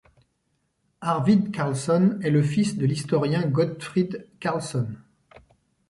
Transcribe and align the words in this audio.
Arvid 1.01 1.51
Carlsson 1.51 2.17
est 2.23 2.31
le 2.31 2.41
fils 2.41 2.75
de 2.75 2.87
l'historien 2.87 3.43
Gottfrid 3.43 4.27
Carlsson. 4.39 4.87